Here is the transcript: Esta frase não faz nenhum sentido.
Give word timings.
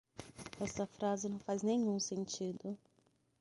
Esta 0.59 0.87
frase 0.87 1.29
não 1.29 1.37
faz 1.37 1.61
nenhum 1.61 1.99
sentido. 1.99 2.75